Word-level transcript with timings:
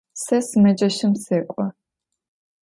Se 0.21 0.37
sımeceşım 0.47 1.13
sek'o. 1.23 1.65